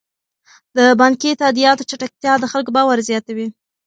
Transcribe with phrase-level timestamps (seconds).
[0.77, 3.47] د بانکي تادیاتو چټکتیا د خلکو باور زیاتوي.